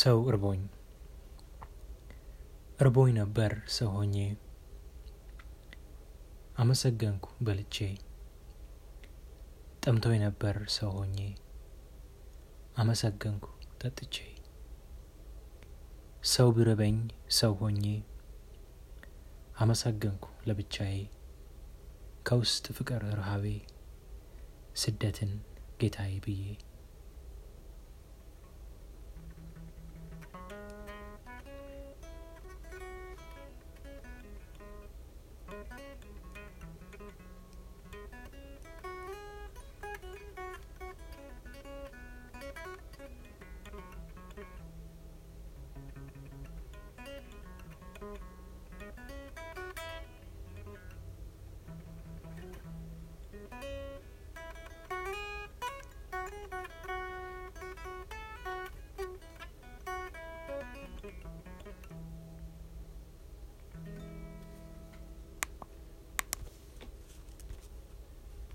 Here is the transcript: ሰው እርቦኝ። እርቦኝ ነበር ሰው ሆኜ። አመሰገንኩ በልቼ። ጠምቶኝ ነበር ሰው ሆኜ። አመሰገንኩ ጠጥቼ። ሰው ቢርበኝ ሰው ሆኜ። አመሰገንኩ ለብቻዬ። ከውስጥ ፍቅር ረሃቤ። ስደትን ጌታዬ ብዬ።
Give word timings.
ሰው 0.00 0.18
እርቦኝ። 0.28 0.60
እርቦኝ 2.80 3.10
ነበር 3.12 3.52
ሰው 3.68 3.88
ሆኜ። 3.96 4.14
አመሰገንኩ 6.58 7.26
በልቼ። 7.42 7.76
ጠምቶኝ 9.84 10.18
ነበር 10.22 10.56
ሰው 10.68 10.90
ሆኜ። 10.96 11.18
አመሰገንኩ 12.76 13.46
ጠጥቼ። 13.82 14.16
ሰው 16.24 16.48
ቢርበኝ 16.52 16.96
ሰው 17.38 17.52
ሆኜ። 17.60 17.84
አመሰገንኩ 19.58 20.24
ለብቻዬ። 20.48 20.96
ከውስጥ 22.26 22.66
ፍቅር 22.78 23.02
ረሃቤ። 23.18 23.46
ስደትን 24.76 25.32
ጌታዬ 25.80 26.12
ብዬ። 26.18 26.42